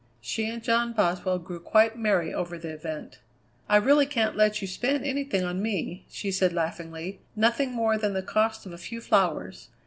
[0.19, 3.19] She and John Boswell grew quite merry over the event.
[3.69, 8.13] "I really can't let you spend anything on me," she said laughingly; "nothing more than
[8.15, 9.69] the cost of a few flowers.